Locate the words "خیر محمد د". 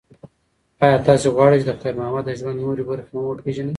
1.81-2.31